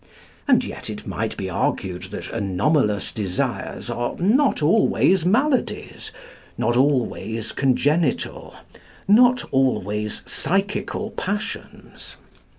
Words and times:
And 0.47 0.63
yet 0.63 0.89
it 0.89 1.05
might 1.05 1.37
be 1.37 1.47
argued 1.47 2.05
that 2.05 2.31
anomalous 2.31 3.11
desires 3.13 3.87
are 3.91 4.15
not 4.17 4.63
always 4.63 5.27
maladies, 5.27 6.11
not 6.57 6.75
always 6.75 7.51
congenital, 7.51 8.55
not 9.07 9.43
always 9.53 10.23
psychical 10.25 11.11
passions. 11.11 12.17